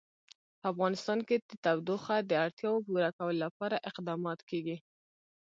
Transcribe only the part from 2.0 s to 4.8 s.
د اړتیاوو پوره کولو لپاره اقدامات کېږي.